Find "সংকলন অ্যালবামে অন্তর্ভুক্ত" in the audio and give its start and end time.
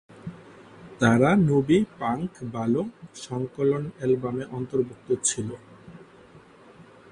3.25-5.07